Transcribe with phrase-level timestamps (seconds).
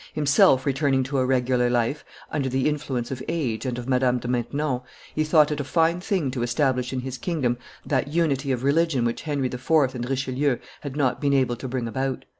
[0.15, 4.27] Himself returning to a regular life, under the influence of age and of Madame de
[4.27, 4.81] Maintenon,
[5.13, 9.05] he thought it a fine thing to establish in his kingdom that unity of religion
[9.05, 9.69] which Henry IV.
[9.93, 12.25] and Richelieu had not been able to bring about.